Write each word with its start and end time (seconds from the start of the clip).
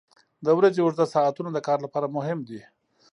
•د 0.45 0.47
ورځې 0.57 0.79
اوږده 0.83 1.05
ساعتونه 1.15 1.49
د 1.53 1.59
کار 1.67 1.79
لپاره 1.85 2.13
مهم 2.15 2.39
دي. 2.47 2.61